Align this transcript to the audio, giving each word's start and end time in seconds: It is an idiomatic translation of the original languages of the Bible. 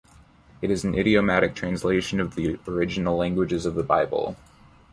It 0.63 0.71
is 0.71 0.83
an 0.83 0.95
idiomatic 0.97 1.53
translation 1.53 2.19
of 2.19 2.33
the 2.33 2.57
original 2.67 3.15
languages 3.17 3.67
of 3.67 3.75
the 3.75 3.83
Bible. 3.83 4.35